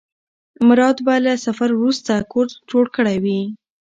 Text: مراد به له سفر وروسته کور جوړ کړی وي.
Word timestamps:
مراد 0.67 0.97
به 1.05 1.15
له 1.25 1.33
سفر 1.45 1.69
وروسته 1.75 2.13
کور 2.31 2.47
جوړ 2.69 2.85
کړی 2.95 3.17
وي. 3.23 3.39